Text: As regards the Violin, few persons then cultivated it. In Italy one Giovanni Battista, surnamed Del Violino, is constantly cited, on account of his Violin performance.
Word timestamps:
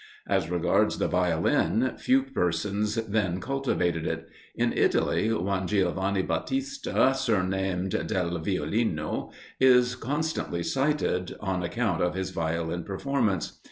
As 0.25 0.49
regards 0.49 0.97
the 0.97 1.07
Violin, 1.07 1.93
few 1.99 2.23
persons 2.23 2.95
then 2.95 3.39
cultivated 3.39 4.07
it. 4.07 4.27
In 4.55 4.73
Italy 4.75 5.31
one 5.31 5.67
Giovanni 5.67 6.23
Battista, 6.23 7.13
surnamed 7.13 7.91
Del 8.07 8.39
Violino, 8.39 9.31
is 9.59 9.93
constantly 9.95 10.63
cited, 10.63 11.35
on 11.39 11.61
account 11.61 12.01
of 12.01 12.15
his 12.15 12.31
Violin 12.31 12.83
performance. 12.83 13.59